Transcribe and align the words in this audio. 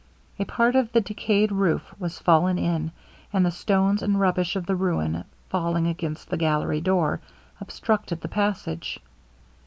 A 0.39 0.45
part 0.45 0.75
of 0.75 0.91
the 0.93 1.01
decayed 1.01 1.51
roof 1.51 1.83
was 1.99 2.17
fallen 2.17 2.57
in, 2.57 2.91
and 3.31 3.45
the 3.45 3.51
stones 3.51 4.01
and 4.01 4.19
rubbish 4.19 4.55
of 4.55 4.65
the 4.65 4.75
ruin 4.75 5.25
falling 5.49 5.85
against 5.85 6.31
the 6.31 6.37
gallery 6.37 6.81
door, 6.81 7.21
obstructed 7.61 8.21
the 8.21 8.27
passage. 8.27 8.99